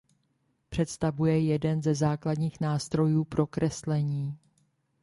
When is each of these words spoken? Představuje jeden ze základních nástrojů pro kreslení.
Představuje 0.69 1.39
jeden 1.45 1.81
ze 1.81 1.95
základních 1.95 2.61
nástrojů 2.61 3.23
pro 3.23 3.47
kreslení. 3.47 4.37